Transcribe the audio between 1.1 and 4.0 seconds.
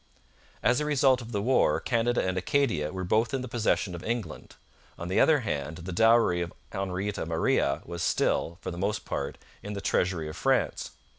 of the war Canada and Acadia were both in the possession